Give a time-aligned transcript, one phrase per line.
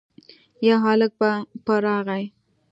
[0.67, 1.11] يو هلک
[1.65, 2.23] په راغی.